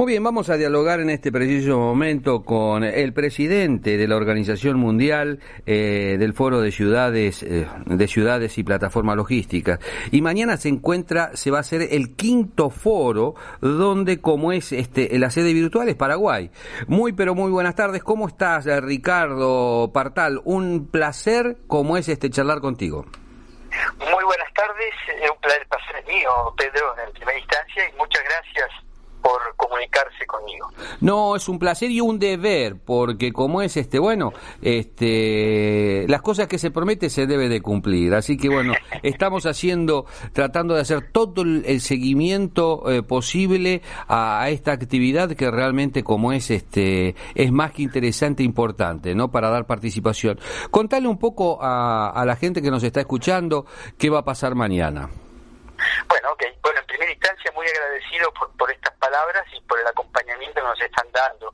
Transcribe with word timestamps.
Muy 0.00 0.12
bien, 0.12 0.24
vamos 0.24 0.48
a 0.48 0.56
dialogar 0.56 1.00
en 1.00 1.10
este 1.10 1.30
preciso 1.30 1.76
momento 1.76 2.42
con 2.42 2.84
el 2.84 3.12
presidente 3.12 3.98
de 3.98 4.08
la 4.08 4.16
Organización 4.16 4.78
Mundial 4.78 5.40
eh, 5.66 6.16
del 6.18 6.32
Foro 6.32 6.62
de 6.62 6.72
Ciudades, 6.72 7.42
eh, 7.42 7.68
de 7.84 8.08
Ciudades 8.08 8.56
y 8.56 8.64
Plataformas 8.64 9.16
Logísticas. 9.16 9.78
Y 10.10 10.22
mañana 10.22 10.56
se 10.56 10.70
encuentra, 10.70 11.36
se 11.36 11.50
va 11.50 11.58
a 11.58 11.60
hacer 11.60 11.82
el 11.90 12.16
quinto 12.16 12.70
foro, 12.70 13.34
donde 13.60 14.22
como 14.22 14.52
es 14.52 14.72
este 14.72 15.18
la 15.18 15.28
sede 15.28 15.52
virtual 15.52 15.90
es 15.90 15.96
Paraguay. 15.96 16.50
Muy 16.86 17.12
pero 17.12 17.34
muy 17.34 17.50
buenas 17.50 17.74
tardes. 17.74 18.02
¿Cómo 18.02 18.26
estás, 18.26 18.64
Ricardo 18.82 19.90
Partal? 19.92 20.40
Un 20.44 20.88
placer 20.90 21.58
como 21.66 21.98
es 21.98 22.08
este 22.08 22.30
charlar 22.30 22.60
contigo. 22.60 23.04
Muy 23.98 24.24
buenas 24.24 24.50
tardes, 24.54 24.94
es 25.22 25.30
un 25.30 25.36
placer 25.42 26.06
mío, 26.08 26.30
Pedro, 26.56 26.94
en 27.06 27.12
primera 27.12 27.38
instancia, 27.38 27.86
y 27.86 27.98
muchas 27.98 28.24
gracias 28.24 28.89
por 29.22 29.40
comunicarse 29.56 30.26
conmigo. 30.26 30.68
No, 31.00 31.36
es 31.36 31.48
un 31.48 31.58
placer 31.58 31.90
y 31.90 32.00
un 32.00 32.18
deber, 32.18 32.76
porque 32.76 33.32
como 33.32 33.62
es 33.62 33.76
este, 33.76 33.98
bueno, 33.98 34.32
este, 34.62 36.06
las 36.08 36.22
cosas 36.22 36.48
que 36.48 36.58
se 36.58 36.70
promete 36.70 37.10
se 37.10 37.26
debe 37.26 37.48
de 37.48 37.60
cumplir. 37.60 38.14
Así 38.14 38.36
que 38.36 38.48
bueno, 38.48 38.74
estamos 39.02 39.46
haciendo, 39.46 40.06
tratando 40.32 40.74
de 40.74 40.80
hacer 40.80 41.10
todo 41.12 41.42
el, 41.42 41.80
seguimiento 41.80 42.90
eh, 42.90 43.02
posible 43.02 43.82
a, 44.08 44.48
esta 44.50 44.72
actividad 44.72 45.30
que 45.32 45.50
realmente 45.50 46.02
como 46.02 46.32
es 46.32 46.50
este, 46.50 47.14
es 47.34 47.52
más 47.52 47.72
que 47.72 47.82
interesante 47.82 48.42
e 48.42 48.46
importante, 48.46 49.14
¿no? 49.14 49.30
Para 49.30 49.50
dar 49.50 49.66
participación. 49.66 50.38
Contale 50.70 51.08
un 51.08 51.18
poco 51.18 51.62
a, 51.62 52.10
a 52.10 52.24
la 52.24 52.36
gente 52.36 52.62
que 52.62 52.70
nos 52.70 52.82
está 52.82 53.00
escuchando 53.00 53.66
qué 53.98 54.10
va 54.10 54.20
a 54.20 54.24
pasar 54.24 54.54
mañana. 54.54 55.08
Bueno, 56.08 56.32
ok. 56.32 56.44
Bueno, 56.62 56.80
en 56.80 56.86
primera 56.86 57.12
instancia, 57.12 57.52
muy 57.52 57.66
agradecido 57.66 58.32
por, 58.34 58.50
por 58.56 58.70
estas 58.70 58.94
palabras 58.96 59.44
y 59.52 59.60
por 59.62 59.78
el 59.78 59.86
acompañamiento 59.86 60.60
que 60.60 60.66
nos 60.66 60.80
están 60.80 61.10
dando 61.12 61.52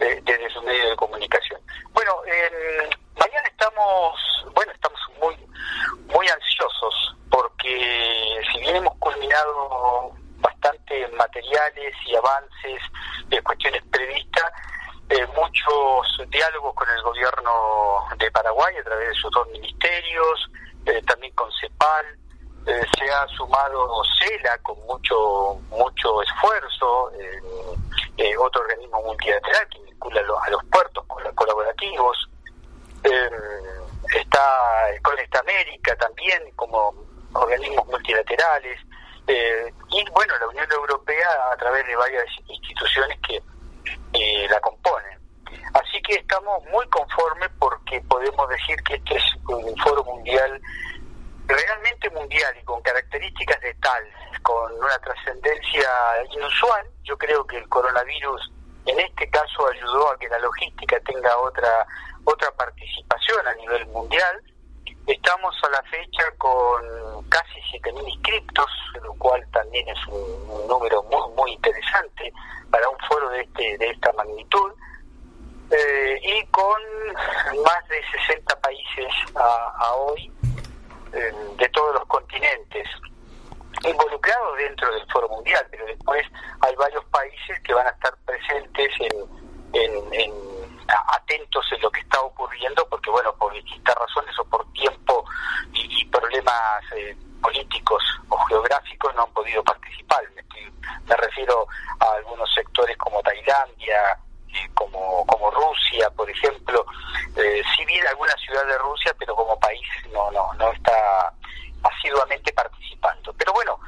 eh, 0.00 0.20
desde 0.24 0.50
su 0.50 0.62
medio 0.62 0.90
de 0.90 0.96
comunicación. 0.96 1.60
Bueno, 1.92 2.16
mañana 3.16 3.48
estamos, 3.48 4.46
bueno, 4.54 4.72
estamos 4.72 5.00
muy, 5.20 5.36
muy 6.06 6.28
ansiosos 6.28 7.16
porque 7.30 8.40
si 8.52 8.60
bien 8.60 8.76
hemos 8.76 8.96
culminado 8.98 10.12
bastante 10.36 11.08
materiales 11.08 11.94
y 12.06 12.14
avances 12.14 12.80
de 13.26 13.42
cuestiones 13.42 13.82
previstas, 13.90 14.52
eh, 15.08 15.26
muchos 15.36 16.30
diálogos 16.30 16.74
con 16.74 16.88
el 16.88 17.02
gobierno 17.02 18.06
de 18.16 18.30
Paraguay 18.30 18.74
a 18.76 18.84
través 18.84 19.08
de 19.08 19.14
sus 19.14 19.30
dos 19.32 19.48
ministerios, 19.48 20.50
eh, 20.86 21.02
también 21.06 21.34
con 21.34 21.50
CEPAL, 21.60 22.06
eh, 22.66 22.82
se 22.96 23.10
ha 23.10 23.26
sumado 23.28 24.02
CELA 24.18 24.56
con 24.62 24.78
mucho 24.86 25.60
mucho 25.68 26.22
esfuerzo, 26.22 27.12
eh, 28.16 28.36
otro 28.38 28.62
organismo 28.62 29.02
multilateral 29.02 29.68
que 29.68 29.80
vincula 29.80 30.20
a 30.20 30.50
los, 30.50 30.64
puertos 30.64 31.04
colaborativos, 31.34 32.30
eh, 33.02 33.30
está 34.14 34.40
Conecta 35.02 35.40
América 35.40 35.94
también 35.96 36.42
como 36.56 36.94
organismos 37.34 37.86
multilaterales, 37.86 38.80
y 39.26 40.10
bueno, 40.12 40.34
la 40.38 40.48
Unión 40.48 40.66
Europea 40.72 41.28
a 41.52 41.56
través 41.56 41.86
de 41.86 41.96
varias 41.96 42.26
instituciones 42.46 43.18
que 43.20 43.42
la 44.48 44.60
componen. 44.60 45.18
Así 45.74 46.00
que 46.02 46.14
estamos 46.16 46.62
muy 46.70 46.86
conformes 46.88 47.50
porque 47.58 48.00
podemos 48.02 48.48
decir 48.48 48.76
que 48.84 48.94
este 48.94 49.16
es 49.16 49.24
un 49.48 49.76
foro 49.78 50.04
mundial 50.04 50.60
realmente 51.46 52.10
mundial 52.10 52.54
y 52.60 52.64
con 52.64 52.80
características 53.14 53.60
de 53.60 53.74
tal, 53.74 54.02
con 54.42 54.72
una 54.72 54.98
trascendencia 54.98 55.88
inusual, 56.32 56.86
yo 57.04 57.16
creo 57.16 57.46
que 57.46 57.58
el 57.58 57.68
coronavirus 57.68 58.50
en 58.86 58.98
este 59.00 59.28
caso 59.30 59.68
ayudó 59.68 60.10
a 60.10 60.18
que 60.18 60.28
la 60.28 60.38
logística 60.40 60.98
tenga 61.00 61.36
otra 61.38 61.86
otra 62.24 62.50
participación 62.52 63.46
a 63.46 63.54
nivel 63.54 63.86
mundial. 63.86 64.42
Estamos 65.06 65.54
a 65.62 65.70
la 65.70 65.82
fecha 65.84 66.24
con 66.38 67.28
casi 67.28 67.60
7.000 67.78 68.08
inscriptos, 68.08 68.70
lo 69.02 69.14
cual 69.14 69.46
también 69.52 69.86
es 69.88 70.06
un, 70.08 70.66
número 70.66 71.02
muy 71.04 71.34
muy 71.36 71.52
interesante 71.52 72.32
para 72.70 72.88
un 72.88 72.98
foro 73.08 73.28
de 73.30 73.42
este 73.42 73.78
de 73.78 73.90
esta 73.90 74.12
magnitud. 74.12 74.72
Eh, 75.70 76.20
y 76.22 76.46
con 76.48 76.82
más 77.64 77.88
de 77.88 78.00
60 78.26 78.60
países 78.60 79.12
a 79.34 79.94
hoy 79.94 80.30
de 81.14 81.68
todos 81.68 81.94
los 81.94 82.04
continentes 82.06 82.88
involucrados 83.82 84.56
dentro 84.56 84.92
del 84.92 85.06
Foro 85.10 85.28
Mundial, 85.28 85.66
pero 85.70 85.86
después 85.86 86.24
hay 86.60 86.74
varios 86.76 87.04
países 87.06 87.60
que 87.62 87.74
van 87.74 87.86
a 87.86 87.90
estar 87.90 88.16
presentes 88.24 88.90
en, 89.00 90.32
atentos 91.12 91.66
en 91.72 91.80
lo 91.80 91.90
que 91.90 92.00
está 92.00 92.20
ocurriendo, 92.20 92.86
porque 92.88 93.10
bueno, 93.10 93.34
por 93.36 93.52
distintas 93.52 93.94
razones 93.96 94.38
o 94.38 94.44
por 94.44 94.64
tiempo 94.72 95.24
y, 95.72 96.04
problemas 96.06 96.82
eh, 96.96 97.16
políticos 97.42 98.02
o 98.28 98.38
geográficos 98.46 99.14
no 99.14 99.22
han 99.22 99.32
podido 99.32 99.62
participar. 99.64 100.22
Me, 101.06 101.16
refiero 101.16 101.66
a 102.00 102.12
algunos 102.16 102.52
sectores 102.54 102.96
como 102.98 103.20
Tailandia, 103.22 104.18
como, 104.74 105.26
como 105.26 105.50
Rusia, 105.50 106.10
por 106.10 106.28
ejemplo, 106.30 106.84
eh, 107.36 107.62
si 107.76 107.84
bien 107.84 108.06
alguna 108.06 108.34
ciudad 108.36 108.66
de 108.66 108.78
Rusia, 108.78 109.14
pero 109.18 109.34
como 109.34 109.58
país 109.58 109.86
no, 110.12 110.30
no, 110.30 110.52
no 110.54 110.72
está 110.72 111.32
asiduamente 111.82 112.52
participando. 112.52 113.32
Pero 113.34 113.52
bueno, 113.52 113.78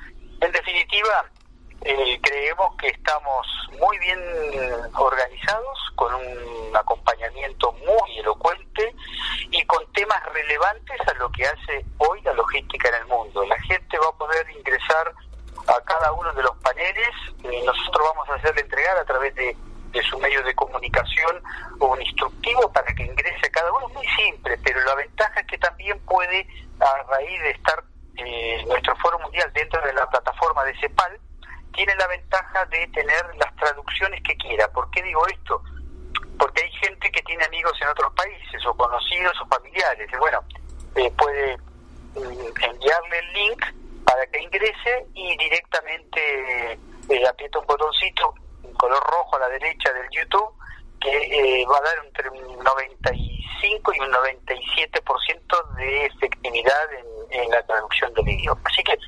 en 0.41 0.53
definitiva, 0.53 1.25
eh, 1.83 2.19
creemos 2.23 2.77
que 2.77 2.89
estamos 2.89 3.47
muy 3.79 3.99
bien 3.99 4.21
organizados, 4.95 5.79
con 5.95 6.15
un 6.15 6.77
acompañamiento 6.77 7.73
muy 7.73 8.19
elocuente 8.19 8.95
y 9.51 9.65
con 9.65 9.85
temas 9.93 10.23
relevantes 10.33 11.01
a 11.09 11.15
lo 11.15 11.31
que 11.33 11.47
hace 11.47 11.85
hoy 11.99 12.21
la 12.23 12.35
logística 12.35 12.89
en 12.89 12.97
el 12.97 13.07
mundo. 13.07 13.45
La 13.47 13.59
gente 13.63 13.99
va 13.99 14.09
a 14.09 14.19
poder 14.19 14.51
ingresar 14.51 15.13
a 15.67 15.81
cada 15.83 16.13
uno 16.13 16.33
de 16.33 16.43
los 16.43 16.57
paneles, 16.59 17.11
y 17.43 17.63
nosotros 17.63 18.09
vamos 18.15 18.29
a 18.29 18.35
hacerle 18.35 18.61
entregar 18.61 18.97
a 18.99 19.05
través 19.05 19.35
de 19.35 19.57
de 19.97 20.03
su 20.03 20.19
medio 20.19 20.43
de 20.43 20.55
comunicación 20.55 21.43
o 21.79 21.87
un 21.87 22.03
instructivo 22.03 22.71
para 22.73 22.95
que 22.95 23.05
ingrese 23.05 23.51
cada 23.51 23.73
uno. 23.73 23.89
Muy 23.89 24.07
simple, 24.09 24.59
pero 24.63 24.83
la 24.85 24.95
ventaja 24.95 25.41
es 25.41 25.47
que 25.47 25.59
también 25.59 25.99
puede, 26.01 26.47
a 26.81 27.03
raíz 27.11 27.41
de 27.43 27.51
estar 27.51 27.83
eh, 28.17 28.65
nuestro 28.67 28.95
foro 28.97 29.19
mundial 29.21 29.51
dentro 29.55 29.81
de 29.85 29.93
la 29.95 30.09
plataforma 30.09 30.65
de 30.65 30.79
CEPAL, 30.79 31.19
tiene 31.75 31.95
la 31.97 32.07
ventaja 32.09 32.65
de 32.67 32.87
tener 32.89 33.25
las 33.37 33.55
traducciones 33.57 34.23
que 34.23 34.37
quiera. 34.37 34.69
¿Por 34.69 34.91
qué 34.91 35.03
digo 35.03 35.27
esto? 35.27 35.63
Porque 36.39 36.63
hay 36.63 36.73
gente 36.73 37.11
que 37.11 37.23
tiene 37.23 37.45
amigos 37.45 37.73
en 37.81 37.89
otros 37.89 38.13
países, 38.15 38.67
o 38.67 38.75
conocidos 38.75 39.35
o 39.41 39.47
familiares. 39.47 40.09
Y 40.13 40.17
bueno, 40.17 40.41
eh, 40.95 41.11
puede 41.17 41.57
mm, 41.57 42.65
enviarle 42.65 43.19
el 43.19 43.33
link 43.33 43.65
para 44.05 44.27
que 44.27 44.43
ingrese 44.43 45.07
y 45.15 45.37
directamente 45.37 46.79
eh, 47.09 47.27
aprieta 47.29 47.59
un 47.59 47.67
botoncito 47.67 48.35
color 48.77 49.03
rojo 49.03 49.37
a 49.37 49.41
la 49.41 49.49
derecha 49.49 49.93
del 49.93 50.09
YouTube, 50.11 50.55
que 51.01 51.11
eh, 51.11 51.67
va 51.67 51.79
a 51.79 51.83
dar 51.83 52.05
entre 52.05 52.31
un 52.31 52.65
95 52.65 53.93
y 53.95 54.01
un 54.01 54.13
97% 54.13 55.75
de 55.77 56.07
efectividad 56.07 56.95
en, 56.95 57.43
en 57.43 57.51
la 57.51 57.63
traducción 57.67 58.13
del 58.15 58.29
idioma. 58.29 58.61
Así 58.65 58.83
que 58.83 58.99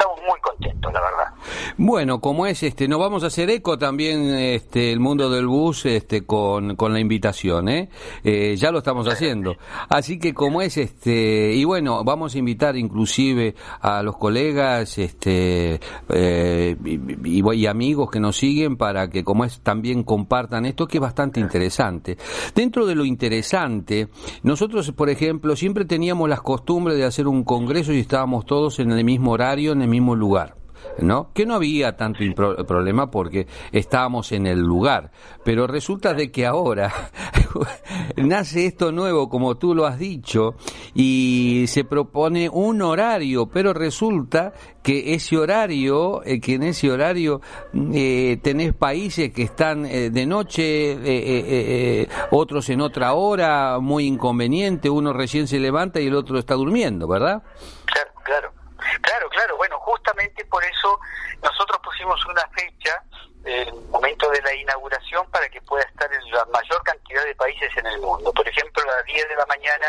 estamos 0.00 0.18
muy 0.26 0.40
contentos, 0.40 0.92
la 0.92 1.00
verdad. 1.00 1.34
Bueno, 1.76 2.20
como 2.20 2.46
es 2.46 2.62
este, 2.62 2.88
nos 2.88 2.98
vamos 2.98 3.22
a 3.22 3.26
hacer 3.26 3.50
eco 3.50 3.78
también 3.78 4.30
este 4.30 4.92
el 4.92 5.00
mundo 5.00 5.28
del 5.28 5.46
bus 5.46 5.86
este 5.86 6.24
con, 6.24 6.76
con 6.76 6.92
la 6.92 7.00
invitación, 7.00 7.68
¿eh? 7.68 7.90
¿eh? 8.24 8.56
ya 8.56 8.70
lo 8.70 8.78
estamos 8.78 9.06
haciendo. 9.08 9.56
Así 9.88 10.18
que 10.18 10.32
como 10.32 10.62
es 10.62 10.78
este 10.78 11.52
y 11.54 11.64
bueno, 11.64 12.02
vamos 12.02 12.34
a 12.34 12.38
invitar 12.38 12.76
inclusive 12.76 13.54
a 13.80 14.02
los 14.02 14.16
colegas 14.16 14.96
este 14.98 15.80
eh, 16.08 16.76
y, 16.84 17.42
y, 17.50 17.66
amigos 17.66 18.10
que 18.10 18.20
nos 18.20 18.36
siguen 18.36 18.76
para 18.76 19.10
que 19.10 19.22
como 19.22 19.44
es 19.44 19.60
también 19.60 20.02
compartan 20.02 20.64
esto 20.64 20.86
que 20.86 20.96
es 20.96 21.02
bastante 21.02 21.40
interesante. 21.40 22.16
Dentro 22.54 22.86
de 22.86 22.94
lo 22.94 23.04
interesante, 23.04 24.08
nosotros 24.42 24.92
por 24.92 25.10
ejemplo 25.10 25.56
siempre 25.56 25.84
teníamos 25.84 26.28
las 26.28 26.40
costumbres 26.40 26.96
de 26.96 27.04
hacer 27.04 27.28
un 27.28 27.44
congreso 27.44 27.92
y 27.92 28.00
estábamos 28.00 28.46
todos 28.46 28.78
en 28.78 28.92
el 28.92 29.04
mismo 29.04 29.32
horario, 29.32 29.72
en 29.72 29.82
el 29.82 29.89
mismo 29.90 30.14
lugar. 30.14 30.54
¿no? 30.98 31.32
Que 31.32 31.46
no 31.46 31.54
había 31.54 31.96
tanto 31.96 32.20
problema 32.66 33.10
porque 33.10 33.46
estábamos 33.72 34.32
en 34.32 34.46
el 34.46 34.60
lugar, 34.60 35.10
pero 35.44 35.66
resulta 35.66 36.14
de 36.14 36.30
que 36.30 36.46
ahora 36.46 36.92
nace 38.16 38.66
esto 38.66 38.92
nuevo, 38.92 39.28
como 39.28 39.56
tú 39.56 39.74
lo 39.74 39.86
has 39.86 39.98
dicho, 39.98 40.56
y 40.94 41.64
se 41.68 41.84
propone 41.84 42.48
un 42.48 42.82
horario, 42.82 43.46
pero 43.46 43.72
resulta 43.72 44.52
que 44.82 45.14
ese 45.14 45.36
horario, 45.36 46.22
eh, 46.24 46.40
que 46.40 46.54
en 46.54 46.64
ese 46.64 46.90
horario 46.90 47.40
eh, 47.92 48.38
tenés 48.42 48.74
países 48.74 49.32
que 49.32 49.42
están 49.42 49.84
eh, 49.86 50.10
de 50.10 50.26
noche, 50.26 50.62
eh, 51.02 52.08
otros 52.30 52.68
en 52.70 52.80
otra 52.80 53.12
hora, 53.14 53.78
muy 53.80 54.06
inconveniente, 54.06 54.88
uno 54.88 55.12
recién 55.12 55.46
se 55.46 55.58
levanta 55.58 56.00
y 56.00 56.06
el 56.06 56.14
otro 56.14 56.38
está 56.38 56.54
durmiendo, 56.54 57.06
¿verdad? 57.06 57.42
Claro, 57.86 58.10
claro. 58.24 58.60
Claro, 59.02 59.28
claro, 59.30 59.56
bueno, 59.56 59.69
justamente 59.90 60.44
por 60.46 60.62
eso 60.64 61.00
nosotros 61.42 61.80
pusimos 61.82 62.24
una 62.26 62.46
fecha, 62.48 63.02
el 63.44 63.72
momento 63.90 64.30
inauguración 64.60 65.28
para 65.30 65.48
que 65.48 65.60
pueda 65.62 65.82
estar 65.84 66.12
en 66.12 66.30
la 66.30 66.44
mayor 66.46 66.82
cantidad 66.82 67.24
de 67.24 67.34
países 67.34 67.70
en 67.76 67.86
el 67.86 68.00
mundo. 68.00 68.32
Por 68.32 68.46
ejemplo, 68.46 68.82
a 68.82 68.96
las 68.96 69.04
10 69.04 69.28
de 69.28 69.36
la 69.36 69.46
mañana 69.46 69.86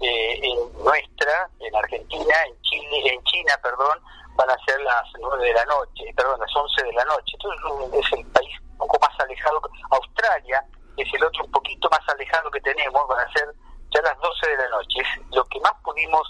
eh, 0.00 0.40
en 0.42 0.84
nuestra, 0.84 1.48
en 1.60 1.76
Argentina, 1.76 2.34
en 2.46 2.60
Chile, 2.62 3.14
en 3.14 3.22
China, 3.24 3.58
perdón, 3.62 3.98
van 4.36 4.50
a 4.50 4.56
ser 4.64 4.80
las 4.80 5.04
9 5.20 5.44
de 5.44 5.54
la 5.54 5.64
noche, 5.66 6.04
perdón, 6.16 6.40
las 6.40 6.56
11 6.56 6.82
de 6.84 6.92
la 6.92 7.04
noche. 7.04 7.32
Entonces 7.34 8.04
es 8.04 8.18
el 8.18 8.26
país 8.32 8.60
un 8.60 8.78
poco 8.78 8.98
más 9.00 9.20
alejado. 9.20 9.60
Australia 9.90 10.64
es 10.96 11.14
el 11.14 11.24
otro 11.24 11.44
un 11.44 11.52
poquito 11.52 11.88
más 11.90 12.08
alejado 12.08 12.50
que 12.50 12.60
tenemos, 12.60 13.06
van 13.08 13.26
a 13.26 13.32
ser 13.32 13.48
ya 13.90 14.02
las 14.02 14.18
12 14.18 14.48
de 14.48 14.56
la 14.56 14.68
noche. 14.68 15.00
Es 15.00 15.36
lo 15.36 15.44
que 15.46 15.60
más 15.60 15.74
pudimos 15.82 16.28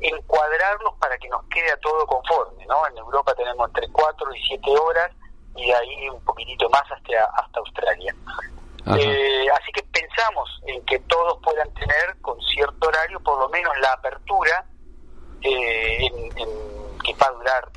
encuadrarnos 0.00 0.94
para 0.98 1.16
que 1.18 1.28
nos 1.28 1.44
quede 1.46 1.70
a 1.72 1.76
todo 1.78 2.06
conforme, 2.06 2.66
¿no? 2.66 2.86
En 2.88 2.98
Europa 2.98 3.34
tenemos 3.34 3.68
entre 3.68 3.88
4 3.90 4.34
y 4.34 4.42
7 4.46 4.70
horas 4.78 5.10
y 5.56 5.70
ahí 5.70 6.08
un 6.08 6.20
poquitito 6.24 6.68
más 6.70 6.82
hasta, 6.90 7.24
hasta 7.36 7.60
Australia. 7.60 8.14
Eh, 8.86 9.46
así 9.50 9.72
que 9.72 9.82
pensamos 9.84 10.60
en 10.66 10.84
que 10.84 10.98
todos 11.00 11.38
puedan 11.42 11.72
tener 11.72 12.16
con 12.20 12.38
cierto 12.42 12.88
horario 12.88 13.18
por 13.20 13.38
lo 13.38 13.48
menos 13.48 13.72
la 13.78 13.92
apertura 13.92 14.66
eh, 15.40 16.06
en, 16.06 16.30
que 17.02 17.14
va 17.14 17.26
a 17.26 17.32
durar 17.32 17.68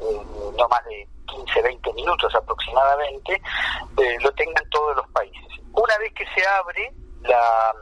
eh, 0.00 0.20
no 0.58 0.68
más 0.68 0.84
de 0.84 1.08
15, 1.26 1.62
20 1.62 1.92
minutos 1.94 2.34
aproximadamente, 2.34 3.40
lo 4.20 4.30
tengan 4.32 4.68
todos 4.70 4.96
los 4.96 5.08
países. 5.08 5.46
Una 5.72 5.96
vez 5.98 6.12
que 6.12 6.26
se 6.34 6.46
abre 6.46 6.92
la, 7.22 7.72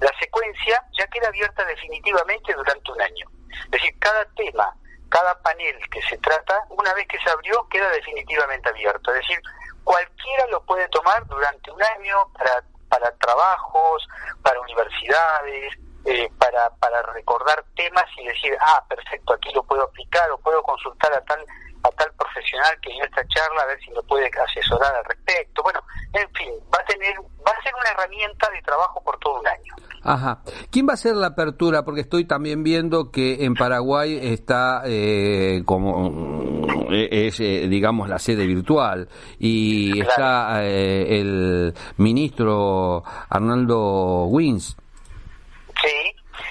la 0.00 0.10
secuencia, 0.20 0.82
ya 0.98 1.06
queda 1.08 1.28
abierta 1.28 1.64
definitivamente 1.64 2.52
durante 2.54 2.92
un 2.92 3.00
año. 3.00 3.26
Es 3.64 3.70
decir, 3.70 3.98
cada 3.98 4.24
tema, 4.34 4.74
cada 5.08 5.40
panel 5.42 5.76
que 5.90 6.02
se 6.02 6.18
trata, 6.18 6.64
una 6.70 6.92
vez 6.94 7.06
que 7.08 7.18
se 7.18 7.30
abrió, 7.30 7.66
queda 7.68 7.88
definitivamente 7.90 8.68
abierto. 8.68 9.14
Es 9.14 9.20
decir, 9.20 9.40
cualquiera 9.84 10.46
lo 10.48 10.62
puede 10.64 10.88
tomar 10.88 11.26
durante 11.26 11.70
un 11.70 11.82
año 11.82 12.28
para, 12.32 12.62
para 12.88 13.10
trabajos, 13.16 14.06
para 14.42 14.60
universidades, 14.60 15.72
eh, 16.04 16.30
para, 16.38 16.70
para 16.78 17.02
recordar 17.02 17.64
temas 17.74 18.04
y 18.18 18.26
decir, 18.26 18.56
ah, 18.60 18.84
perfecto, 18.88 19.32
aquí 19.32 19.52
lo 19.52 19.62
puedo 19.62 19.82
aplicar 19.82 20.30
o 20.30 20.38
puedo 20.38 20.62
consultar 20.62 21.12
a 21.12 21.20
tal 21.24 21.44
a 21.86 21.90
tal 21.96 22.12
profesional 22.18 22.78
que 22.80 22.92
dio 22.92 23.04
esta 23.04 23.26
charla 23.28 23.62
a 23.62 23.66
ver 23.66 23.78
si 23.80 23.90
me 23.90 24.02
puede 24.02 24.28
asesorar 24.28 24.94
al 24.94 25.04
respecto. 25.04 25.62
Bueno, 25.62 25.80
en 26.12 26.28
fin, 26.34 26.52
va 26.74 26.78
a 26.80 26.84
tener 26.84 27.14
va 27.46 27.52
a 27.52 27.62
ser 27.62 27.72
una 27.74 27.90
herramienta 27.90 28.50
de 28.50 28.62
trabajo 28.62 29.02
por 29.02 29.18
todo 29.18 29.40
un 29.40 29.46
año. 29.46 29.74
Ajá. 30.02 30.40
¿Quién 30.70 30.88
va 30.88 30.94
a 30.94 30.96
ser 30.96 31.16
la 31.16 31.28
apertura? 31.28 31.84
Porque 31.84 32.00
estoy 32.00 32.24
también 32.24 32.62
viendo 32.62 33.10
que 33.10 33.44
en 33.44 33.54
Paraguay 33.54 34.18
está 34.22 34.82
eh, 34.84 35.62
como 35.64 36.86
eh, 36.90 37.26
es 37.26 37.40
eh, 37.40 37.66
digamos 37.68 38.08
la 38.08 38.18
sede 38.18 38.46
virtual 38.46 39.08
y 39.38 40.00
está 40.00 40.64
el 40.64 41.74
ministro 41.96 43.02
Arnaldo 43.28 44.26
Wins. 44.26 44.76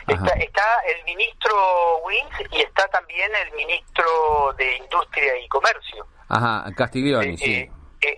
Está, 0.08 0.34
está, 0.36 0.82
el 0.88 1.04
ministro 1.04 1.98
Wins 2.04 2.52
y 2.52 2.62
está 2.62 2.88
también 2.90 3.32
el 3.36 3.52
ministro 3.54 4.54
de 4.58 4.78
Industria 4.78 5.38
y 5.40 5.48
Comercio. 5.48 6.06
Ajá, 6.30 6.66
Castiglioni, 6.76 7.38
sí. 7.38 7.70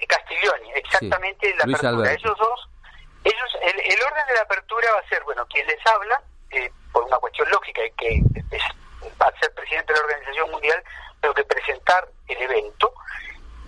Castiglioni, 0.08 0.72
exactamente 0.76 1.56
la 1.56 1.64
apertura. 1.64 2.12
Ellos 2.12 2.38
dos 2.38 2.70
ellos, 3.24 3.58
el, 3.62 4.04
orden 4.04 4.26
de 4.28 4.36
la 4.36 4.42
apertura 4.42 4.88
va 4.94 5.00
a 5.00 5.10
ser, 5.10 5.24
bueno, 5.24 5.46
quien 5.48 5.68
les 5.68 5.86
habla, 5.86 6.22
eh, 6.52 6.72
por 6.94 7.04
una 7.04 7.18
cuestión 7.18 7.50
lógica, 7.50 7.82
que 7.98 8.22
es, 8.52 8.64
va 9.22 9.28
a 9.28 9.40
ser 9.40 9.54
presidente 9.54 9.94
de 9.94 10.00
la 10.00 10.06
Organización 10.06 10.52
Mundial, 10.52 10.84
tengo 11.22 11.34
que 11.34 11.44
presentar 11.44 12.08
el 12.28 12.42
evento. 12.42 12.94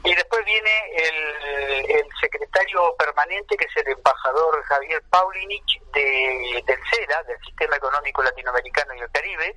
Y 0.03 0.15
después 0.15 0.45
viene 0.45 0.71
el, 0.95 2.05
secretario 2.21 2.95
permanente, 2.97 3.55
que 3.55 3.65
es 3.65 3.77
el 3.77 3.93
embajador 3.93 4.61
Javier 4.63 5.01
Paulinich 5.09 5.81
de, 5.93 6.63
del 6.65 6.79
CELA, 6.89 7.23
del 7.23 7.39
Sistema 7.45 7.77
Económico 7.77 8.21
Latinoamericano 8.23 8.93
y 8.95 8.99
el 8.99 9.11
Caribe. 9.11 9.55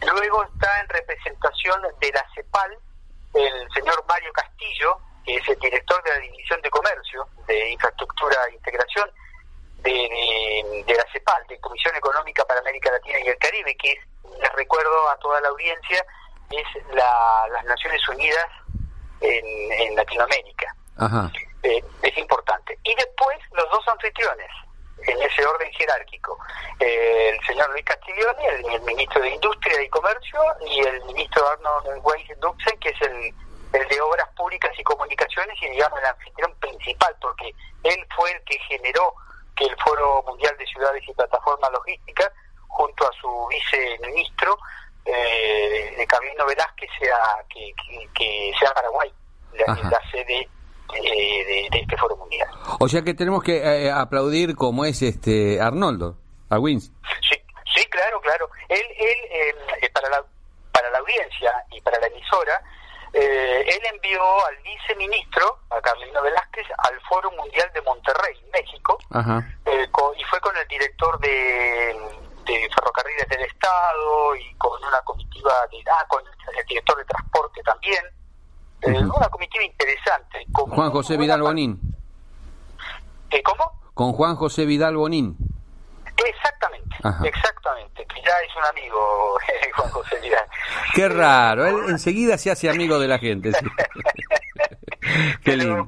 Luego 0.00 0.44
está 0.44 0.80
en 0.80 0.88
representación 0.88 1.82
de 2.00 2.12
la 2.12 2.24
CEPAL 2.34 2.78
el 3.34 3.68
señor 3.72 4.04
Mario 4.06 4.32
Castillo, 4.32 4.98
que 5.24 5.36
es 5.36 5.48
el 5.48 5.58
director 5.58 6.02
de 6.02 6.10
la 6.10 6.18
División 6.18 6.60
de 6.60 6.70
Comercio, 6.70 7.26
de 7.46 7.70
Infraestructura 7.70 8.36
e 8.48 8.54
Integración 8.54 9.10
de, 9.78 10.84
de, 10.86 10.94
la 10.94 11.04
CEPAL, 11.12 11.46
de 11.48 11.58
Comisión 11.60 11.94
Económica 11.96 12.44
para 12.44 12.60
América 12.60 12.90
Latina 12.90 13.18
y 13.20 13.28
el 13.28 13.38
Caribe, 13.38 13.74
que 13.76 13.92
es, 13.92 13.98
les 14.40 14.52
recuerdo 14.52 15.08
a 15.08 15.16
toda 15.18 15.40
la 15.40 15.48
audiencia, 15.48 16.04
es 16.50 16.94
la, 16.94 17.48
las 17.50 17.64
Naciones 17.64 18.06
Unidas 18.08 18.46
en, 19.22 19.96
Latinoamérica. 19.96 20.74
Eh, 21.62 21.82
es 22.02 22.18
importante. 22.18 22.78
Y 22.84 22.94
después 22.94 23.38
los 23.52 23.70
dos 23.70 23.86
anfitriones, 23.88 24.48
en 25.06 25.20
ese 25.22 25.44
orden 25.44 25.70
jerárquico, 25.72 26.38
eh, 26.80 27.30
el 27.32 27.46
señor 27.46 27.70
Luis 27.70 27.84
Castiglioni, 27.84 28.44
el, 28.46 28.82
ministro 28.82 29.22
de 29.22 29.30
Industria 29.30 29.82
y 29.82 29.88
Comercio, 29.88 30.40
y 30.66 30.80
el 30.80 31.04
ministro 31.04 31.46
Arnold 31.48 32.00
Weiss 32.02 32.28
Duxen, 32.40 32.78
que 32.80 32.90
es 32.90 33.02
el 33.02 33.34
el 33.72 33.88
de 33.88 34.00
Obras 34.00 34.28
Públicas 34.36 34.70
y 34.78 34.82
Comunicaciones 34.84 35.56
y 35.62 35.68
digamos 35.70 35.98
el 35.98 36.06
anfitrión 36.06 36.54
principal, 36.60 37.14
porque 37.20 37.54
él 37.84 38.06
fue 38.14 38.30
el 38.30 38.42
que 38.44 38.58
generó 38.68 39.14
que 39.56 39.64
el 39.64 39.76
Foro 39.78 40.22
Mundial 40.26 40.56
de 40.58 40.66
Ciudades 40.66 41.02
y 41.06 41.12
Plataformas 41.14 41.70
Logísticas, 41.72 42.30
junto 42.68 43.06
a 43.06 43.12
su 43.20 43.48
viceministro, 43.48 44.58
eh, 45.04 45.94
de 45.96 46.06
Camino 46.06 46.46
Velázquez, 46.46 46.90
sea, 46.98 47.18
que, 47.48 47.72
que, 48.14 48.52
sea 48.58 48.72
Paraguay, 48.74 49.12
la, 49.54 50.00
sede 50.10 50.48
eh, 50.94 51.68
de, 51.70 51.78
este 51.78 51.96
Foro 51.96 52.16
Mundial. 52.16 52.48
O 52.78 52.88
sea 52.88 53.02
que 53.02 53.14
tenemos 53.14 53.42
que 53.42 53.58
eh, 53.58 53.90
aplaudir 53.90 54.54
como 54.54 54.84
es 54.84 55.02
este 55.02 55.60
Arnoldo, 55.60 56.16
a 56.50 56.58
Wins. 56.58 56.92
Sí, 57.28 57.36
sí, 57.74 57.84
claro, 57.86 58.20
claro. 58.20 58.48
Él, 58.68 58.84
él 58.98 59.16
eh, 59.30 59.88
para, 59.92 60.08
la, 60.08 60.24
para 60.72 60.90
la 60.90 60.98
audiencia 60.98 61.52
y 61.70 61.80
para 61.80 61.98
la 61.98 62.06
emisora, 62.06 62.62
eh, 63.12 63.64
él 63.66 63.80
envió 63.92 64.22
al 64.46 64.56
viceministro, 64.58 65.58
a 65.70 65.80
Carlino 65.80 66.22
Velázquez, 66.22 66.66
al 66.78 66.98
Foro 67.02 67.30
Mundial 67.32 67.70
de 67.74 67.82
Monterrey, 67.82 68.34
México, 68.52 68.98
eh, 69.66 69.86
y 70.16 70.24
fue 70.24 70.40
con 70.40 70.56
el 70.56 70.66
director 70.66 71.18
de, 71.20 71.94
Ferrocarriles 72.44 73.28
del 73.28 73.42
Estado 73.42 74.36
y 74.36 74.54
con 74.54 74.82
una 74.82 75.00
comitiva, 75.02 75.52
de, 75.70 75.78
ah, 75.90 76.04
con 76.08 76.22
el 76.26 76.66
director 76.66 76.96
de 76.98 77.04
Transporte 77.04 77.62
también. 77.62 78.04
Eh, 78.82 78.98
una 78.98 79.28
comitiva 79.28 79.64
interesante. 79.64 80.44
Juan 80.52 80.90
José 80.90 81.16
Vidal 81.16 81.42
Bonín. 81.42 81.80
¿Cómo? 83.44 83.72
Con 83.94 84.12
Juan 84.12 84.36
José 84.36 84.66
Vidal 84.66 84.96
Bonín. 84.96 85.36
Exactamente, 86.24 86.96
exactamente, 87.28 88.06
que 88.06 88.22
ya 88.22 88.32
es 88.46 88.56
un 88.56 88.64
amigo 88.64 89.38
Juan 89.76 89.90
José 89.90 90.20
Vidal. 90.20 90.46
Qué 90.94 91.08
raro, 91.08 91.66
él 91.66 91.76
enseguida 91.88 92.38
se 92.38 92.50
hace 92.50 92.68
amigo 92.68 92.98
de 92.98 93.08
la 93.08 93.18
gente. 93.18 93.50
pero, 95.44 95.64
pero, 95.64 95.76
muy 95.76 95.86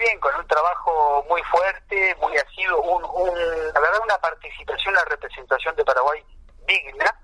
bien, 0.00 0.18
con 0.18 0.34
un 0.34 0.46
trabajo 0.46 1.24
muy 1.28 1.42
fuerte, 1.42 2.16
muy 2.20 2.36
asiduo, 2.36 2.80
un, 2.80 3.04
un, 3.04 3.28
la 3.72 3.80
verdad 3.80 4.00
una 4.02 4.18
participación, 4.18 4.94
la 4.94 5.04
representación 5.04 5.76
de 5.76 5.84
Paraguay 5.84 6.24
digna. 6.66 7.14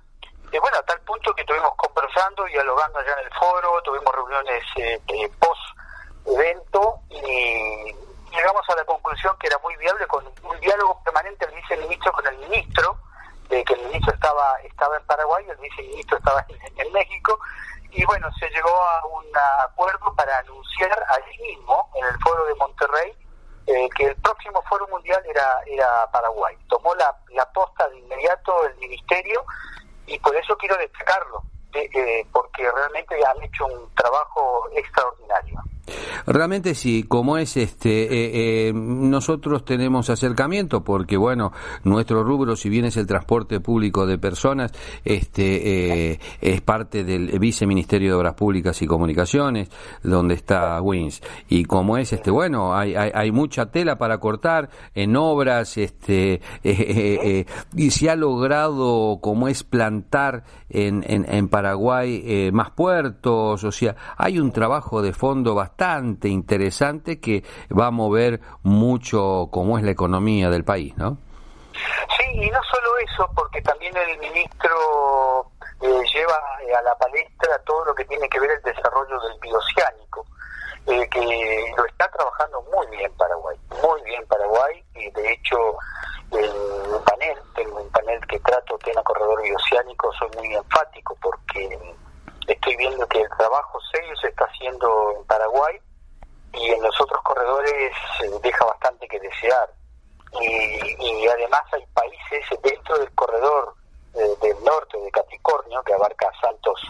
Y 0.53 0.59
bueno, 0.59 0.77
a 0.79 0.83
tal 0.83 1.01
punto 1.01 1.35
que 1.35 1.41
estuvimos 1.41 1.75
conversando, 1.77 2.45
dialogando 2.45 2.99
allá 2.99 3.15
en 3.19 3.27
el 3.27 3.33
foro, 3.35 3.83
tuvimos 3.83 4.15
reuniones 4.15 4.63
eh, 4.77 5.01
post 5.41 5.61
evento 6.27 7.01
y 7.11 7.95
llegamos 8.31 8.63
a 8.69 8.77
la 8.77 8.85
conclusión 8.85 9.35
que 9.39 9.47
era 9.47 9.59
muy 9.59 9.77
viable 9.77 10.07
con 10.07 10.25
un 10.27 10.61
diálogo 10.61 11.01
permanente 11.05 11.47
el 11.47 11.55
viceministro 11.55 12.13
con 12.13 12.27
el 12.27 12.39
ministro, 12.39 12.99
de 13.49 13.65
que 13.65 13.75
el 13.75 13.83
ministro 13.87 14.13
estaba 14.15 14.61
estaba 14.63 14.97
en 14.97 15.07
Paraguay 15.07 15.45
el 15.49 15.57
viceministro 15.57 16.19
estaba 16.19 16.45
en, 16.77 16.93
México, 16.93 17.39
y 17.93 18.05
bueno, 18.05 18.29
se 18.39 18.49
llegó 18.51 18.71
a 18.71 19.07
un 19.07 19.25
acuerdo 19.65 20.15
para 20.15 20.39
anunciar 20.39 21.05
allí 21.09 21.39
mismo, 21.43 21.91
en 21.95 22.05
el 22.07 22.19
foro 22.21 22.45
de 22.47 22.55
Monterrey, 22.57 23.13
eh, 23.67 23.89
que 23.97 24.05
el 24.05 24.17
próximo 24.17 24.63
foro 24.69 24.87
mundial 24.89 25.23
era, 25.29 25.61
era 25.67 26.11
Paraguay. 26.13 26.57
Tomó 26.69 26.95
la, 26.95 27.15
la 27.31 27.51
posta 27.53 27.89
de 27.89 27.99
inmediato 27.99 28.67
el 28.67 28.77
ministerio 28.77 29.45
y 30.07 30.19
por 30.21 30.37
eso 30.37 30.57
quiero 30.57 30.77
destacarlo, 30.77 31.43
eh, 31.75 32.27
porque 32.33 32.71
realmente 32.71 33.17
han 33.25 33.43
hecho 33.43 33.67
un 33.67 33.93
trabajo 33.95 34.69
extraordinario. 34.73 35.61
Realmente 36.27 36.75
sí, 36.75 37.05
como 37.05 37.39
es 37.39 37.57
este, 37.57 38.05
eh, 38.05 38.69
eh, 38.69 38.73
nosotros 38.75 39.65
tenemos 39.65 40.11
acercamiento 40.11 40.83
porque 40.83 41.17
bueno, 41.17 41.53
nuestro 41.85 42.25
rubro, 42.25 42.57
si 42.57 42.69
bien 42.69 42.85
es 42.85 42.97
el 42.97 43.07
transporte 43.07 43.61
público 43.61 44.07
de 44.07 44.19
personas, 44.19 44.73
este, 45.05 46.13
eh, 46.13 46.21
es 46.41 46.61
parte 46.63 47.05
del 47.05 47.39
viceministerio 47.39 48.11
de 48.11 48.17
Obras 48.17 48.35
Públicas 48.35 48.81
y 48.83 48.87
Comunicaciones, 48.87 49.71
donde 50.03 50.35
está 50.35 50.81
WINS. 50.81 51.23
Y 51.49 51.65
como 51.65 51.97
es 51.97 52.13
este, 52.13 52.31
bueno, 52.31 52.75
hay, 52.75 52.95
hay, 52.95 53.31
mucha 53.31 53.67
tela 53.67 53.99
para 53.99 54.19
cortar 54.19 54.71
en 54.95 55.17
obras, 55.17 55.77
este, 55.77 56.41
y 56.65 57.91
se 57.91 58.11
ha 58.11 58.17
logrado, 58.17 59.19
como 59.21 59.49
es 59.49 59.63
plantar 59.63 60.45
en, 60.69 61.05
en, 61.07 61.27
en 61.29 61.49
Paraguay 61.49 62.51
más 62.53 62.71
puertos, 62.71 63.63
o 63.63 63.73
sea, 63.73 63.95
hay 64.17 64.39
un 64.39 64.53
trabajo 64.53 65.03
de 65.03 65.13
fondo 65.13 65.55
bastante 65.55 65.76
bastante 65.77 66.29
interesante 66.29 67.21
que 67.21 67.45
va 67.71 67.89
a 67.89 67.91
mover 67.91 68.41
mucho 68.63 69.49
cómo 69.53 69.77
es 69.77 69.85
la 69.85 69.91
economía 69.91 70.49
del 70.49 70.65
país, 70.65 70.97
¿no? 70.97 71.19
Sí, 72.17 72.25
y 72.33 72.51
no 72.51 72.59
solo 72.71 72.97
eso, 72.99 73.31
porque 73.35 73.61
también 73.61 73.95
el 73.95 74.19
ministro 74.19 75.51
eh, 75.83 76.03
lleva 76.15 76.41
eh, 76.63 76.75
a 76.75 76.81
la 76.81 76.97
palestra 76.97 77.59
todo 77.67 77.85
lo 77.85 77.95
que 77.95 78.07
tiene 78.07 78.27
que 78.31 78.41
ver 78.41 78.53
el 78.53 78.63
desarrollo 78.63 79.21
del 79.21 79.39
bioceánico, 79.39 80.25
eh, 80.87 81.07
que 81.11 81.75
lo 81.77 81.85
está 81.85 82.09
trabajando 82.09 82.63
muy 82.75 82.87
bien 82.97 83.13
Paraguay, 83.19 83.59
muy 83.83 84.03
bien 84.05 84.27
Paraguay, 84.29 84.83
y 84.95 85.11
de 85.11 85.33
hecho 85.33 85.59
el 86.33 87.01
panel, 87.05 87.39
tengo 87.55 87.83
un 87.83 87.91
panel 87.91 88.19
que 88.27 88.41
trato 88.41 88.79
tema 88.79 89.03
corredor 89.03 89.43
bioceánico, 89.43 90.11
soy 90.15 90.31
muy 90.39 90.55
enfático 90.55 91.15
porque 91.21 91.79
estoy 92.47 92.77
viendo 92.77 93.07
que 93.09 93.21
el 93.21 93.29
trabajo 93.37 93.79
serio 93.93 94.15
se 94.17 94.29
está 94.29 94.45
haciendo 94.45 95.15
en 95.17 95.25
Paraguay 95.25 95.79
y 96.53 96.71
en 96.71 96.83
los 96.83 97.01
otros 97.01 97.21
corredores 97.23 97.93
deja 98.43 98.65
bastante 98.65 99.07
que 99.09 99.21
desear. 99.21 99.71
Y, 100.41 101.27
además 101.27 101.63
hay 101.73 101.85
países 101.93 102.45
dentro 102.63 102.99
del 102.99 103.13
corredor 103.15 103.75
eh, 104.15 104.35
del 104.41 104.65
norte 104.65 104.99
de 104.99 105.11
Capricornio, 105.11 105.83
que 105.83 105.93
abarca 105.93 106.31
Santos 106.41 106.81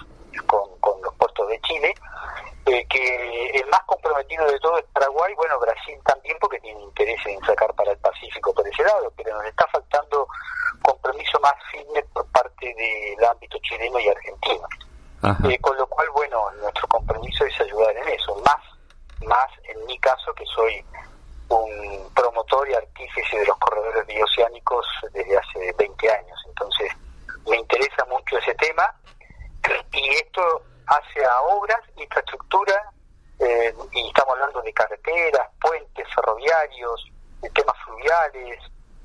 con, 0.46 0.68
los 1.02 1.14
puertos 1.14 1.48
de 1.48 1.60
Chile, 1.62 1.94
eh, 2.66 2.86
que 2.88 3.50
el 3.54 3.66
más 3.68 3.82
comprometido 3.86 4.46
de 4.46 4.58
todo 4.60 4.78
es 4.78 4.84
Paraguay, 4.92 5.32
bueno, 5.34 5.58
Brasil 5.58 5.98
también 6.04 6.36
porque 6.40 6.60
tiene 6.60 6.80
interés 6.82 7.18
en 7.26 7.40
sacar 7.44 7.72
para 7.74 7.92
el 7.92 7.98
Pacífico 7.98 8.52
por 8.52 8.66
ese 8.66 8.82
lado, 8.82 9.12
pero 9.16 9.34
nos 9.36 9.46
está 9.46 9.66
faltando 9.68 10.26
compromiso 10.82 11.40
más 11.40 11.54
firme 11.70 12.02
por 12.12 12.26
parte 12.32 12.74
del 12.74 13.24
ámbito 13.24 13.58
chileno 13.62 13.98
y 13.98 14.08
argentino. 14.08 14.68
Eh, 15.22 15.58
con 15.60 15.76
lo 15.76 15.86
cual, 15.86 16.08
bueno, 16.14 16.50
nuestro 16.60 16.86
compromiso 16.88 17.44
es 17.44 17.60
ayudar 17.60 17.96
en 17.96 18.08
eso, 18.08 18.34
más, 18.44 19.26
más 19.26 19.48
en 19.64 19.84
mi 19.86 19.98
caso 19.98 20.32
que 20.34 20.44
soy 20.46 20.84
un 21.48 22.10
promotor 22.14 22.68
y 22.68 22.74
artífice 22.74 23.38
de 23.38 23.46
los 23.46 23.56
corredores 23.58 24.06
bioceánicos 24.06 24.86
desde 25.12 25.36
hace 25.36 25.74
20 25.78 26.10
años. 26.10 26.38
Entonces, 26.46 26.92
me 27.48 27.56
interesa 27.56 28.04
mucho 28.06 28.38
ese 28.38 28.54
tema 28.54 28.94
y 29.92 30.08
esto 30.10 30.62
hace 30.86 31.24
a 31.24 31.40
obras, 31.42 31.80
infraestructura, 31.96 32.92
eh, 33.38 33.74
y 33.92 34.08
estamos 34.08 34.34
hablando 34.34 34.62
de 34.62 34.72
carreteras, 34.72 35.48
puentes 35.60 36.06
ferroviarios, 36.14 37.10
de 37.42 37.50
temas 37.50 37.76
fluviales, 37.84 38.58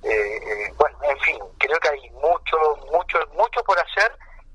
eh, 0.04 0.38
eh, 0.38 0.74
bueno, 0.78 0.98
en 1.04 1.20
fin, 1.20 1.40
creo 1.58 1.78
que 1.80 1.90
hay 1.90 2.10
mucho, 2.12 2.58
mucho, 2.92 3.20
mucho 3.34 3.64
por 3.64 3.78
hacer, 3.80 4.12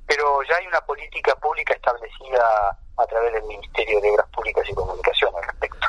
pero 0.07 0.43
ya 0.49 0.57
hay 0.57 0.67
una 0.67 0.81
política 0.81 1.35
pública 1.37 1.75
establecida 1.75 2.79
a 2.97 3.07
través 3.07 3.33
del 3.35 3.45
Ministerio 3.45 4.01
de 4.01 4.11
Obras 4.11 4.27
Públicas 4.35 4.65
y 4.69 4.75
Comunicaciones 4.75 5.37
al 5.37 5.49
respecto. 5.49 5.87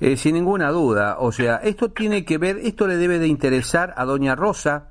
Eh, 0.00 0.16
sin 0.16 0.34
ninguna 0.34 0.70
duda, 0.70 1.16
o 1.18 1.32
sea, 1.32 1.56
esto 1.56 1.90
tiene 1.90 2.24
que 2.24 2.38
ver, 2.38 2.58
esto 2.58 2.86
le 2.86 2.96
debe 2.96 3.18
de 3.18 3.28
interesar 3.28 3.94
a 3.96 4.04
doña 4.04 4.34
Rosa, 4.34 4.88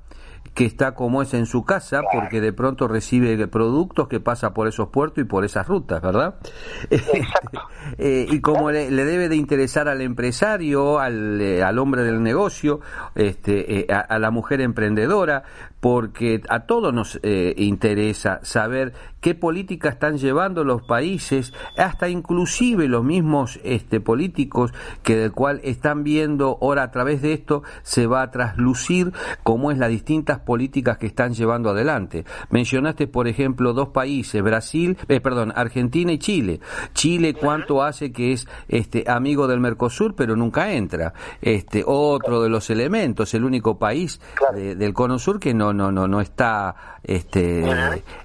que 0.54 0.64
está 0.64 0.94
como 0.94 1.22
es 1.22 1.34
en 1.34 1.46
su 1.46 1.64
casa, 1.64 2.02
porque 2.12 2.40
de 2.40 2.52
pronto 2.52 2.88
recibe 2.88 3.46
productos 3.46 4.08
que 4.08 4.18
pasa 4.18 4.54
por 4.54 4.66
esos 4.66 4.88
puertos 4.88 5.22
y 5.22 5.24
por 5.24 5.44
esas 5.44 5.66
rutas, 5.66 6.02
¿verdad? 6.02 6.36
Exacto. 6.90 7.60
Eh, 7.96 8.26
y 8.28 8.42
como 8.42 8.70
le, 8.70 8.90
debe 8.90 9.30
de 9.30 9.36
interesar 9.36 9.88
al 9.88 10.02
empresario, 10.02 10.98
al, 10.98 11.40
eh, 11.40 11.62
al 11.62 11.78
hombre 11.78 12.02
del 12.02 12.22
negocio, 12.22 12.80
este, 13.14 13.86
a, 13.88 14.18
la 14.18 14.30
mujer 14.30 14.60
emprendedora, 14.60 15.44
porque 15.80 16.42
a 16.48 16.60
todos 16.60 16.92
nos 16.92 17.20
interesa 17.56 18.40
saber 18.42 18.92
qué 19.20 19.34
políticas 19.34 19.94
están 19.94 20.18
llevando 20.18 20.64
los 20.64 20.82
países, 20.82 21.52
hasta 21.76 22.08
inclusive 22.08 22.88
los 22.88 23.04
mismos 23.04 23.58
este, 23.64 24.00
políticos 24.00 24.72
que 25.02 25.16
del 25.16 25.32
cual 25.32 25.60
están 25.64 26.04
viendo 26.04 26.58
ahora 26.60 26.84
a 26.84 26.90
través 26.90 27.22
de 27.22 27.32
esto 27.32 27.62
se 27.82 28.06
va 28.06 28.22
a 28.22 28.30
traslucir 28.30 29.12
cómo 29.42 29.70
es 29.70 29.78
las 29.78 29.90
distintas 29.90 30.40
políticas 30.40 30.98
que 30.98 31.06
están 31.06 31.34
llevando 31.34 31.70
adelante. 31.70 32.24
Mencionaste, 32.50 33.06
por 33.06 33.28
ejemplo, 33.28 33.72
dos 33.72 33.88
países, 33.88 34.42
Brasil, 34.42 34.96
eh, 35.08 35.20
perdón, 35.20 35.52
Argentina 35.54 36.12
y 36.12 36.18
Chile. 36.18 36.60
Chile 36.94 37.34
cuánto 37.34 37.82
hace 37.82 38.12
que 38.12 38.32
es 38.32 38.46
este 38.68 39.04
amigo 39.08 39.46
del 39.48 39.60
Mercosur, 39.60 40.14
pero 40.14 40.36
nunca 40.36 40.72
entra. 40.72 41.12
Este 41.40 41.82
otro 41.84 42.42
de 42.42 42.48
los 42.48 42.70
elementos, 42.70 43.34
el 43.34 43.44
único 43.44 43.78
país 43.78 44.20
del 44.54 44.94
Cono 44.94 45.18
Sur 45.18 45.40
que 45.40 45.54
no 45.54 45.67
no 45.72 45.92
no 45.92 46.08
no 46.08 46.20
está 46.20 46.98
este 47.02 47.64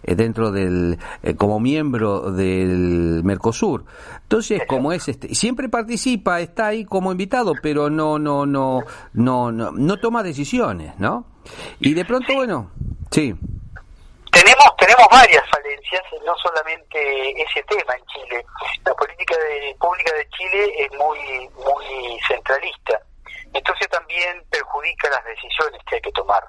dentro 0.03 0.51
del 0.51 0.97
eh, 1.21 1.35
como 1.35 1.59
miembro 1.59 2.31
del 2.31 3.21
Mercosur. 3.23 3.85
Entonces, 4.23 4.61
como 4.67 4.91
es 4.91 5.07
este, 5.07 5.35
siempre 5.35 5.69
participa, 5.69 6.39
está 6.41 6.67
ahí 6.67 6.85
como 6.85 7.11
invitado, 7.11 7.53
pero 7.61 7.89
no 7.89 8.17
no 8.17 8.45
no 8.45 8.83
no 9.13 9.51
no, 9.51 9.71
no 9.71 9.97
toma 9.97 10.23
decisiones, 10.23 10.97
¿no? 10.99 11.25
Y 11.79 11.93
de 11.93 12.05
pronto, 12.05 12.33
bueno, 12.33 12.71
sí. 13.11 13.33
Tenemos 14.31 14.65
tenemos 14.79 15.07
varias 15.11 15.43
falencias, 15.49 16.01
no 16.25 16.33
solamente 16.37 17.41
ese 17.43 17.63
tema 17.63 17.93
en 17.95 18.05
Chile. 18.07 18.45
La 18.85 18.93
política 18.95 19.35
de, 19.37 19.75
pública 19.79 20.11
de 20.15 20.27
Chile 20.29 20.73
es 20.79 20.91
muy 20.97 21.49
muy 21.63 22.19
centralista. 22.27 22.99
Entonces 23.53 23.87
también 23.89 24.43
perjudica 24.49 25.09
las 25.09 25.23
decisiones 25.25 25.79
que 25.87 25.95
hay 25.95 26.01
que 26.01 26.11
tomar. 26.11 26.43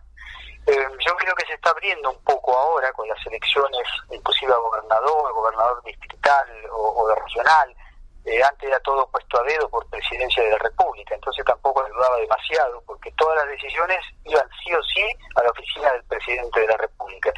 Eh, 0.67 0.89
yo 1.07 1.15
creo 1.17 1.35
que 1.35 1.47
se 1.47 1.55
está 1.55 1.71
abriendo 1.71 2.11
un 2.11 2.25
poco 2.25 2.57
ahora 2.57 2.91
con 2.93 3.07
las 3.07 3.27
elecciones, 3.27 3.87
inclusive 4.11 4.53
a 4.53 4.57
gobernador, 4.57 5.33
gobernador 5.35 5.83
distrital 5.85 6.49
o, 6.73 7.07
de 7.09 7.15
regional. 7.17 7.77
Eh, 8.25 8.43
antes 8.43 8.71
era 8.71 8.81
todo 8.81 9.07
puesto 9.11 9.39
a 9.39 9.43
dedo 9.43 9.69
por 9.69 9.87
presidencia 9.91 10.43
de 10.43 10.51
la 10.53 10.59
República, 10.59 11.15
entonces 11.15 11.45
tampoco 11.45 11.85
ayudaba 11.85 12.17
demasiado, 12.17 12.83
porque 12.87 13.13
todas 13.19 13.37
las 13.37 13.49
decisiones 13.49 14.01
iban 14.25 14.49
sí 14.65 14.73
o 14.73 14.83
sí 14.83 15.05
a 15.37 15.43
la 15.43 15.51
oficina 15.51 15.93
del 15.93 16.05
presidente 16.05 16.61
de 16.61 16.67
la 16.69 16.77
República. 16.79 17.31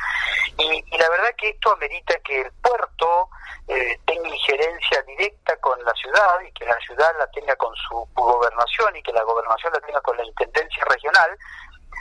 Y, 0.58 0.96
la 0.96 1.10
verdad 1.10 1.30
que 1.36 1.48
esto 1.48 1.72
amerita 1.72 2.14
que 2.20 2.42
el 2.42 2.52
puerto 2.62 3.28
eh, 3.66 3.98
tenga 4.06 4.28
injerencia 4.28 5.02
directa 5.02 5.56
con 5.56 5.82
la 5.84 5.92
ciudad 5.94 6.40
y 6.42 6.52
que 6.52 6.64
la 6.64 6.78
ciudad 6.78 7.12
la 7.18 7.26
tenga 7.32 7.56
con 7.56 7.74
su 7.74 8.08
gobernación 8.14 8.94
y 8.94 9.02
que 9.02 9.12
la 9.12 9.24
gobernación 9.24 9.72
la 9.72 9.80
tenga 9.80 10.00
con 10.02 10.16
la 10.16 10.24
intendencia 10.24 10.84
regional, 10.84 11.36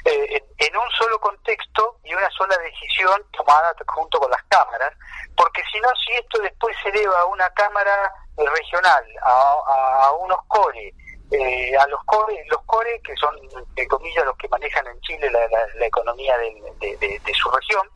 eh, 0.05 0.43
en 0.59 0.77
un 0.77 0.89
solo 0.91 1.19
contexto 1.19 1.97
y 2.03 2.13
una 2.13 2.29
sola 2.29 2.55
decisión 2.57 3.19
tomada 3.31 3.73
junto 3.87 4.19
con 4.19 4.29
las 4.29 4.43
cámaras, 4.43 4.93
porque 5.35 5.63
si 5.71 5.79
no, 5.79 5.89
si 6.05 6.13
esto 6.13 6.39
después 6.43 6.75
se 6.83 6.89
eleva 6.89 7.21
a 7.21 7.25
una 7.25 7.49
cámara 7.51 8.13
regional, 8.37 9.03
a, 9.23 10.11
unos 10.19 10.37
core, 10.47 10.93
eh, 11.31 11.75
a 11.75 11.87
los 11.87 12.03
core, 12.05 12.45
los 12.49 12.61
core 12.65 13.01
que 13.03 13.15
son, 13.15 13.35
de 13.73 13.87
comillas, 13.87 14.25
los 14.25 14.37
que 14.37 14.47
manejan 14.49 14.85
en 14.85 15.01
Chile 15.01 15.29
la, 15.31 15.85
economía 15.85 16.37
de, 16.37 17.33
su 17.33 17.49
región, 17.49 17.89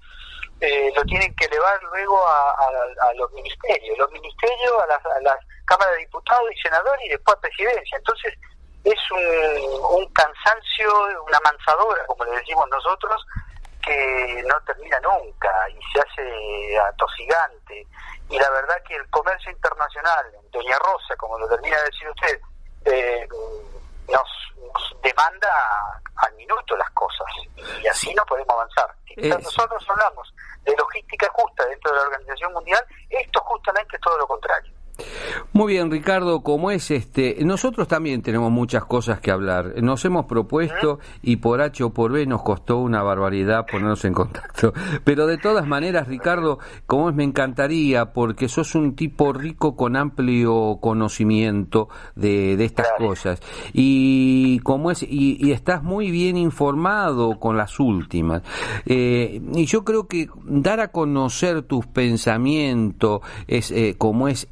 eh, 0.62 0.92
lo 0.96 1.04
tienen 1.04 1.34
que 1.36 1.46
elevar 1.46 1.82
luego 1.84 2.26
a, 2.28 3.14
los 3.16 3.32
ministerios, 3.34 3.98
los 4.00 4.12
ministerios 4.12 4.82
a 4.82 4.88
las, 4.88 5.06
a 5.06 5.22
las 5.22 5.38
cámaras 5.66 5.94
de 5.94 6.00
diputados 6.00 6.50
y 6.52 6.60
senadores 6.60 7.06
y 7.06 7.10
después 7.10 7.38
a 7.38 7.42
presidencia. 7.42 7.98
Entonces, 7.98 8.34
cansancio, 10.20 11.24
una 11.24 11.40
mansadora, 11.44 12.06
como 12.06 12.26
le 12.26 12.32
decimos 12.32 12.68
nosotros, 12.70 13.26
que 13.82 14.44
no 14.46 14.60
termina 14.62 15.00
nunca 15.00 15.70
y 15.70 15.80
se 15.94 16.02
hace 16.02 16.78
atosigante. 16.78 17.88
Y 18.30 18.38
la 18.38 18.50
verdad 18.50 18.82
que 18.88 18.96
el 18.96 19.10
comercio 19.10 19.52
internacional, 19.52 20.26
Doña 20.52 20.78
Rosa, 20.80 21.16
como 21.18 21.40
lo 21.40 21.48
termina 21.48 21.78
de 21.78 21.86
decir 21.86 22.10
usted, 22.10 22.42
eh, 22.86 23.28
nos, 24.10 25.02
demanda 25.02 25.50
al 26.16 26.34
minuto 26.34 26.76
las 26.76 26.90
cosas 26.92 27.26
y 27.82 27.88
así 27.88 28.14
no 28.14 28.26
podemos 28.26 28.54
avanzar. 28.54 28.94
Si 29.06 29.16
nosotros 29.22 29.84
hablamos 29.90 30.34
de 30.64 30.76
logística 30.76 31.28
justa 31.34 31.66
dentro 31.66 31.92
de 31.92 31.98
la 31.98 32.04
Organización 32.04 32.54
Mundial, 32.54 32.86
esto 33.10 33.40
justamente 33.42 33.96
es 33.96 34.02
todo 34.02 34.18
lo 34.18 34.28
contrario. 34.28 34.74
Muy 35.54 35.74
bien, 35.74 35.92
Ricardo, 35.92 36.42
como 36.42 36.72
es 36.72 36.92
este, 36.92 37.38
nosotros 37.44 37.88
también 37.88 38.22
tenemos 38.22 38.52
muchas 38.52 38.86
cosas 38.86 39.20
que 39.20 39.32
hablar. 39.32 39.82
Nos 39.82 40.04
hemos 40.06 40.26
propuesto 40.26 41.00
y 41.22 41.38
por 41.38 41.62
H 41.62 41.84
o 41.84 41.90
por 41.92 42.12
B 42.12 42.26
nos 42.26 42.44
costó 42.44 42.78
una 42.78 43.02
barbaridad 43.04 43.66
ponernos 43.70 44.06
en 44.06 44.14
contacto. 44.14 44.74
Pero 45.04 45.28
de 45.28 45.38
todas 45.38 45.68
maneras, 45.68 46.08
Ricardo, 46.08 46.60
como 46.86 47.10
es, 47.10 47.16
me 47.16 47.24
encantaría 47.24 48.14
porque 48.14 48.48
sos 48.48 48.76
un 48.76 48.96
tipo 48.96 49.34
rico 49.34 49.76
con 49.76 49.96
amplio 49.96 50.78
conocimiento 50.82 51.90
de, 52.16 52.58
de 52.58 52.66
estas 52.66 52.88
cosas 52.98 53.42
y 53.74 54.60
como 54.60 54.92
es 54.92 55.04
y, 55.04 55.52
estás 55.52 55.84
muy 55.84 56.12
bien 56.12 56.38
informado 56.38 57.40
con 57.40 57.58
las 57.58 57.80
últimas. 57.80 58.44
Eh, 58.86 59.42
y 59.54 59.66
yo 59.66 59.84
creo 59.84 60.08
que 60.08 60.30
dar 60.46 60.80
a 60.80 60.90
conocer 60.90 61.64
tus 61.64 61.86
pensamientos 61.88 63.22
es 63.48 63.72
eh, 63.72 63.96
como 63.98 64.28
es 64.28 64.48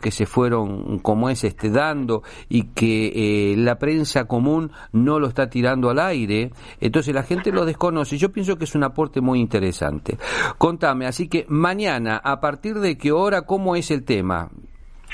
que 0.00 0.10
se 0.10 0.26
fueron 0.26 0.98
como 0.98 1.30
es 1.30 1.44
este 1.44 1.70
dando 1.70 2.22
y 2.48 2.72
que 2.74 3.52
eh, 3.52 3.56
la 3.56 3.78
prensa 3.78 4.26
común 4.26 4.72
no 4.92 5.18
lo 5.18 5.28
está 5.28 5.48
tirando 5.48 5.90
al 5.90 5.98
aire, 5.98 6.50
entonces 6.80 7.14
la 7.14 7.22
gente 7.22 7.52
lo 7.52 7.64
desconoce. 7.64 8.18
Yo 8.18 8.32
pienso 8.32 8.56
que 8.56 8.64
es 8.64 8.74
un 8.74 8.84
aporte 8.84 9.20
muy 9.20 9.40
interesante. 9.40 10.18
Contame, 10.58 11.06
así 11.06 11.28
que 11.28 11.46
mañana, 11.48 12.20
a 12.22 12.40
partir 12.40 12.78
de 12.80 12.96
qué 12.98 13.12
hora, 13.12 13.42
cómo 13.42 13.76
es 13.76 13.90
el 13.90 14.04
tema? 14.04 14.50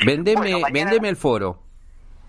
Vendeme, 0.04 0.62
vendeme 0.72 1.08
el 1.08 1.16
foro. 1.16 1.62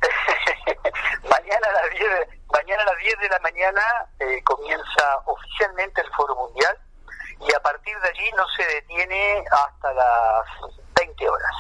mañana 1.30 1.68
a 1.68 1.72
las 1.72 1.92
10 1.92 2.02
de, 2.02 2.40
mañana 2.52 2.82
a 2.82 2.86
las 2.86 2.98
10 3.04 3.20
de 3.20 3.30
la 3.30 3.40
mañana 3.40 3.82
eh, 4.20 4.42
comienza 4.44 5.04
oficialmente 5.26 6.02
el 6.02 6.08
Foro 6.16 6.36
Mundial 6.36 6.78
y 7.48 7.54
a 7.54 7.60
partir 7.62 7.96
de 8.00 8.10
allí 8.10 8.30
no 8.36 8.44
se 8.58 8.64
detiene 8.76 9.44
hasta 9.52 9.94
las 9.94 10.46
20 11.00 11.30
horas. 11.30 11.56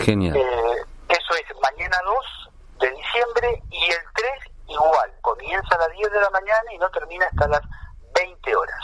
Genial. 0.00 0.36
Eh, 0.36 0.84
eso 1.08 1.34
es 1.34 1.56
mañana 1.60 1.96
2 2.04 2.50
de 2.80 2.90
diciembre 2.90 3.62
y 3.70 3.90
el 3.90 3.98
3 4.14 4.30
igual, 4.68 5.12
comienza 5.20 5.74
a 5.74 5.78
las 5.78 5.90
10 5.92 6.10
de 6.10 6.20
la 6.20 6.30
mañana 6.30 6.72
y 6.72 6.78
no 6.78 6.88
termina 6.90 7.26
hasta 7.26 7.48
las 7.48 7.62
20 8.14 8.56
horas. 8.56 8.80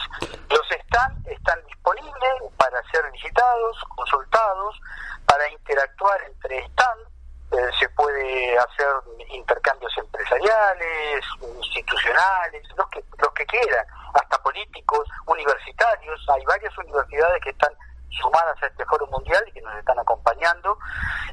Los 0.50 0.66
stands 0.84 1.26
están 1.26 1.64
disponibles 1.66 2.32
para 2.56 2.82
ser 2.90 3.10
visitados, 3.12 3.76
consultados, 3.94 4.80
para 5.26 5.48
interactuar 5.50 6.20
entre 6.24 6.66
stands. 6.68 7.10
Eh, 7.52 7.70
se 7.78 7.88
puede 7.90 8.58
hacer 8.58 8.86
intercambios 9.30 9.96
empresariales, 9.98 11.24
institucionales, 11.62 12.62
los 12.76 12.88
que, 12.90 13.04
los 13.18 13.32
que 13.32 13.46
quieran, 13.46 13.86
hasta 14.14 14.42
políticos, 14.42 15.08
universitarios. 15.26 16.26
Hay 16.28 16.44
varias 16.44 16.76
universidades 16.76 17.42
que 17.42 17.50
están 17.50 17.72
sumadas 18.10 18.56
a 18.62 18.66
este 18.66 18.84
foro 18.86 19.06
mundial 19.08 19.42
y 19.48 19.52
que 19.52 19.60
nos 19.60 19.74
están 19.76 19.98
acompañando. 19.98 20.78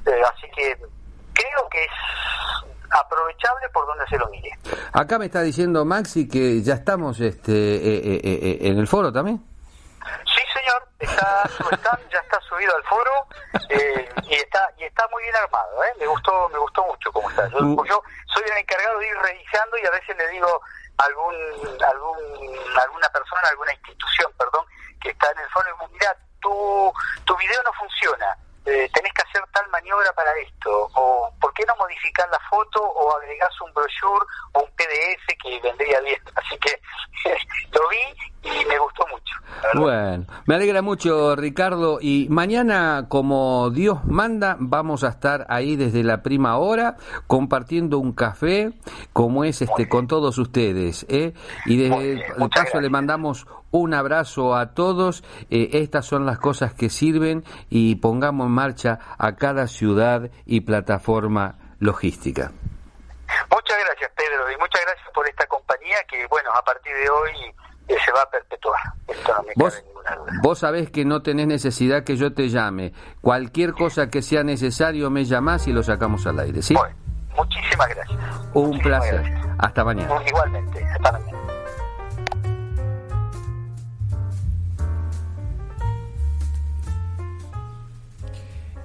Eh, 0.06 0.22
así 0.34 0.50
que 0.56 0.78
creo 1.34 1.70
que 1.70 1.84
es 1.84 1.92
aprovechable 2.90 3.70
por 3.70 3.88
donde 3.88 4.06
se 4.08 4.18
lo 4.18 4.28
mire. 4.30 4.52
Acá 4.94 5.18
me 5.18 5.26
está 5.26 5.42
diciendo 5.42 5.86
Maxi 5.86 6.28
que 6.28 6.62
ya 6.62 6.76
estamos 6.76 7.20
este, 7.20 7.52
eh, 7.52 8.22
eh, 8.24 8.58
en 8.62 8.78
el 8.78 8.88
foro 8.88 9.12
también. 9.12 9.44
Sí, 10.26 10.44
señor, 10.54 10.88
está, 11.00 11.50
ya 12.12 12.20
está 12.20 12.40
subido 12.42 12.76
al 12.76 12.84
foro 12.84 13.12
y 14.30 14.34
está 14.34 14.70
y 14.78 14.84
está 14.84 15.08
muy 15.10 15.24
bien 15.24 15.36
armado. 15.36 15.70
Me 16.00 16.08
gustó 16.08 16.50
me 16.50 16.60
gustó 16.60 16.86
mucho 16.86 17.12
cómo 17.12 17.30
está. 17.30 17.48
Yo, 17.50 17.60
uh. 17.60 17.86
yo, 17.86 18.02
soy 18.34 18.44
el 18.52 18.58
encargado 18.58 19.00
de 19.00 19.08
ir 19.08 19.18
revisando 19.18 19.78
y 19.78 19.86
a 19.86 19.92
veces 19.92 20.18
le 20.18 20.28
digo 20.30 20.62
a 20.98 21.04
algún, 21.06 21.36
algún 21.84 22.18
alguna 22.78 23.10
persona, 23.10 23.48
alguna 23.50 23.74
institución, 23.74 24.32
perdón, 24.38 24.66
que 25.02 25.10
está 25.10 25.32
en 25.32 25.40
el 25.40 25.50
foro, 25.50 25.90
mira, 25.92 26.16
tu, 26.44 26.94
tu 27.26 27.38
video 27.38 27.62
no 27.64 27.74
funciona, 27.74 28.38
eh, 28.66 28.90
tenés 28.94 29.12
que 29.14 29.22
hacer 29.24 29.42
tal 29.52 29.68
maniobra 29.72 30.14
para 30.14 30.32
esto, 30.38 30.90
o 30.96 31.34
por 31.42 31.54
qué 31.54 31.66
no 31.68 31.76
modificar 31.78 32.28
la 32.30 32.40
foto 32.50 32.82
o 32.82 33.18
agregás 33.18 33.52
un 33.62 33.74
brochure 33.74 34.26
o 34.54 34.60
un 34.62 34.72
PDF 34.72 35.38
que 35.42 35.60
vendría 35.62 36.00
bien. 36.02 36.20
Así 36.36 36.58
que 36.60 36.80
lo 37.74 37.82
vi 37.90 38.50
y 38.50 38.66
me 38.66 38.78
gustó 38.80 39.06
mucho. 39.08 39.36
Bueno, 39.76 40.26
me 40.46 40.56
alegra 40.56 40.82
mucho 40.82 41.36
Ricardo 41.36 42.00
y 42.02 42.28
mañana 42.30 43.08
como 43.10 43.70
Dios 43.70 44.04
manda 44.06 44.58
vamos 44.60 45.04
a 45.04 45.10
estar 45.10 45.46
ahí 45.50 45.76
desde 45.76 46.04
la 46.04 46.22
prima 46.22 46.58
hora 46.58 46.98
compartiendo 47.28 48.00
un 48.00 48.14
café 48.14 48.74
como 49.14 49.46
es 49.46 49.62
este 49.62 49.88
con 49.88 50.08
todos 50.08 50.38
ustedes 50.38 51.06
¿eh? 51.08 51.34
y 51.66 51.78
desde 51.78 52.12
el 52.12 52.50
paso 52.50 52.82
le 52.82 52.90
mandamos 52.90 53.48
un 53.74 53.94
abrazo 53.94 54.56
a 54.56 54.74
todos. 54.74 55.24
Eh, 55.50 55.70
estas 55.74 56.06
son 56.06 56.26
las 56.26 56.38
cosas 56.38 56.74
que 56.74 56.90
sirven 56.90 57.44
y 57.70 57.96
pongamos 57.96 58.46
en 58.48 58.54
marcha 58.54 59.00
a 59.18 59.36
cada 59.36 59.68
ciudad 59.68 60.30
y 60.46 60.62
plataforma 60.62 61.56
logística. 61.80 62.52
Muchas 63.52 63.78
gracias, 63.86 64.12
Pedro, 64.16 64.52
y 64.52 64.58
muchas 64.58 64.82
gracias 64.86 65.08
por 65.14 65.28
esta 65.28 65.48
compañía 65.48 65.98
que, 66.08 66.26
bueno, 66.28 66.52
a 66.54 66.64
partir 66.64 66.94
de 66.96 67.10
hoy 67.10 67.32
eh, 67.88 67.96
se 68.06 68.12
va 68.12 68.22
a 68.22 68.30
perpetuar. 68.30 68.80
Esto 69.08 69.34
no 69.38 69.44
me 69.44 69.54
¿Vos, 69.56 69.84
vos 70.44 70.60
sabés 70.60 70.92
que 70.92 71.04
no 71.04 71.24
tenés 71.24 71.48
necesidad 71.48 72.04
que 72.04 72.16
yo 72.16 72.32
te 72.34 72.50
llame. 72.50 72.94
Cualquier 73.22 73.74
cosa 73.74 74.10
que 74.12 74.22
sea 74.22 74.44
necesario 74.44 75.10
me 75.10 75.26
llamás 75.26 75.68
y 75.68 75.74
lo 75.74 75.82
sacamos 75.82 76.28
al 76.28 76.40
aire, 76.40 76.62
¿sí? 76.62 76.76
Bueno, 76.76 76.96
muchísimas 77.36 77.90
gracias. 77.90 78.20
Un 78.54 78.78
placer. 78.80 79.24
Hasta 79.58 79.84
mañana. 79.84 80.22
Igualmente, 80.28 80.86
hasta 80.86 81.12
mañana. 81.12 81.53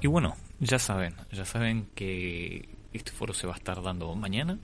Y 0.00 0.06
bueno, 0.06 0.36
ya 0.60 0.78
saben, 0.78 1.14
ya 1.32 1.44
saben 1.44 1.88
que 1.94 2.68
este 2.92 3.10
foro 3.10 3.34
se 3.34 3.48
va 3.48 3.54
a 3.54 3.56
estar 3.56 3.82
dando 3.82 4.14
mañana, 4.14 4.58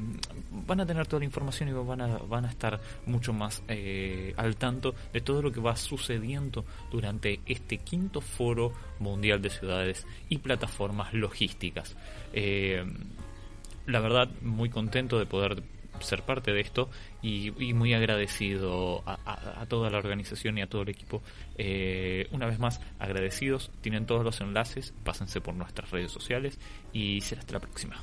van 0.50 0.80
a 0.80 0.86
tener 0.86 1.06
toda 1.06 1.20
la 1.20 1.26
información 1.26 1.68
y 1.68 1.72
van 1.72 2.00
a, 2.00 2.18
van 2.18 2.46
a 2.46 2.48
estar 2.48 2.80
mucho 3.04 3.34
más 3.34 3.62
eh, 3.68 4.32
al 4.38 4.56
tanto 4.56 4.94
de 5.12 5.20
todo 5.20 5.42
lo 5.42 5.52
que 5.52 5.60
va 5.60 5.76
sucediendo 5.76 6.64
durante 6.90 7.40
este 7.44 7.78
quinto 7.78 8.22
foro 8.22 8.72
mundial 9.00 9.42
de 9.42 9.50
ciudades 9.50 10.06
y 10.30 10.38
plataformas 10.38 11.12
logísticas. 11.12 11.94
La 13.88 14.00
verdad, 14.00 14.28
muy 14.42 14.68
contento 14.68 15.18
de 15.18 15.24
poder 15.24 15.62
ser 16.02 16.22
parte 16.22 16.52
de 16.52 16.60
esto 16.60 16.90
y, 17.22 17.50
muy 17.74 17.94
agradecido 17.94 19.02
a, 19.06 19.66
toda 19.68 19.90
la 19.90 19.98
organización 19.98 20.58
y 20.58 20.62
a 20.62 20.66
todo 20.68 20.82
el 20.82 20.88
equipo. 20.88 21.22
Eh, 21.56 22.26
una 22.30 22.46
vez 22.46 22.58
más, 22.58 22.80
agradecidos, 22.98 23.70
tienen 23.80 24.06
todos 24.06 24.24
los 24.24 24.40
enlaces, 24.40 24.94
pásense 25.04 25.40
por 25.40 25.54
nuestras 25.54 25.90
redes 25.90 26.10
sociales 26.10 26.58
y 26.92 27.20
será 27.20 27.40
hasta 27.40 27.54
la 27.54 27.60
próxima. 27.60 28.02